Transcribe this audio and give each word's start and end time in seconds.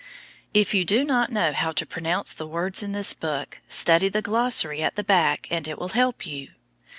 If 0.51 0.73
you 0.73 0.83
do 0.83 1.03
not 1.03 1.31
know 1.31 1.53
how 1.53 1.73
to 1.73 1.85
pronounce 1.85 2.33
the 2.33 2.47
words 2.47 2.81
in 2.81 2.91
this 2.91 3.13
book, 3.13 3.59
study 3.69 4.09
the 4.09 4.23
glossary 4.23 4.81
at 4.81 4.95
the 4.95 5.03
back 5.03 5.47
and 5.51 5.67
it 5.67 5.77
will 5.77 5.89
help 5.89 6.25
you. 6.25 6.49